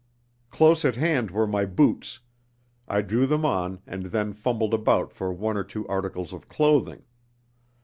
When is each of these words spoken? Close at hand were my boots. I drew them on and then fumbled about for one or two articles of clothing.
Close 0.49 0.83
at 0.83 0.95
hand 0.95 1.29
were 1.29 1.45
my 1.45 1.63
boots. 1.63 2.21
I 2.87 3.03
drew 3.03 3.27
them 3.27 3.45
on 3.45 3.83
and 3.85 4.05
then 4.05 4.33
fumbled 4.33 4.73
about 4.73 5.13
for 5.13 5.31
one 5.31 5.57
or 5.57 5.63
two 5.63 5.87
articles 5.87 6.33
of 6.33 6.47
clothing. 6.49 7.03